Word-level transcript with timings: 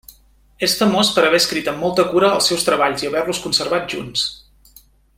És 0.67 0.71
famós 0.79 1.11
per 1.17 1.25
haver 1.27 1.41
escrit 1.41 1.69
amb 1.73 1.85
molta 1.87 2.07
cura 2.15 2.31
els 2.39 2.49
seus 2.53 2.65
treballs 2.71 3.05
i 3.07 3.11
haver-los 3.13 3.43
conservat 3.47 3.89
junts. 3.95 4.29